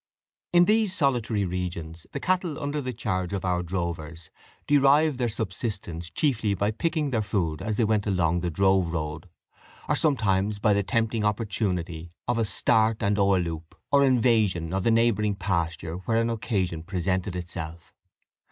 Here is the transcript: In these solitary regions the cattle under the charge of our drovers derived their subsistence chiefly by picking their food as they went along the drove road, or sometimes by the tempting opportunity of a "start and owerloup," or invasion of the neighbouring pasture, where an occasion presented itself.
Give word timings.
In 0.51 0.65
these 0.65 0.95
solitary 0.95 1.45
regions 1.45 2.07
the 2.11 2.19
cattle 2.19 2.59
under 2.59 2.81
the 2.81 2.91
charge 2.91 3.33
of 3.33 3.45
our 3.45 3.61
drovers 3.61 4.31
derived 4.65 5.19
their 5.19 5.29
subsistence 5.29 6.09
chiefly 6.09 6.55
by 6.55 6.71
picking 6.71 7.11
their 7.11 7.21
food 7.21 7.61
as 7.61 7.77
they 7.77 7.83
went 7.83 8.07
along 8.07 8.39
the 8.39 8.49
drove 8.49 8.91
road, 8.93 9.29
or 9.87 9.95
sometimes 9.95 10.57
by 10.57 10.73
the 10.73 10.81
tempting 10.81 11.23
opportunity 11.23 12.09
of 12.27 12.39
a 12.39 12.45
"start 12.45 13.03
and 13.03 13.17
owerloup," 13.19 13.75
or 13.91 14.03
invasion 14.03 14.73
of 14.73 14.83
the 14.85 14.89
neighbouring 14.89 15.35
pasture, 15.35 15.97
where 16.05 16.19
an 16.19 16.31
occasion 16.31 16.81
presented 16.81 17.35
itself. 17.35 17.93